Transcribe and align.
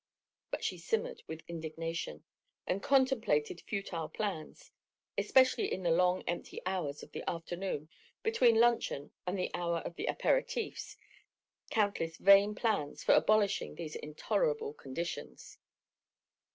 But 0.49 0.63
she 0.63 0.79
simmered 0.79 1.21
with 1.27 1.43
indignation, 1.47 2.23
and 2.65 2.81
contemplated 2.81 3.61
futile 3.61 4.09
plans—especially 4.09 5.71
in 5.71 5.83
the 5.83 5.91
long, 5.91 6.23
empty 6.23 6.59
hours 6.65 7.03
of 7.03 7.11
the 7.11 7.23
afternoon, 7.29 7.87
between 8.23 8.55
luncheon 8.59 9.11
and 9.27 9.37
the 9.37 9.51
hour 9.53 9.77
of 9.81 9.97
the 9.97 10.07
apertifs—countless 10.07 12.17
vain 12.17 12.55
plans 12.55 13.03
for 13.03 13.13
abolishing 13.13 13.75
these 13.75 13.95
intolerable 13.95 14.73
conditions. 14.73 15.59